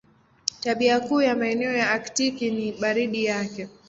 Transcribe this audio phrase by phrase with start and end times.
[0.59, 3.67] Tabia kuu ya maeneo ya Aktiki ni baridi yake.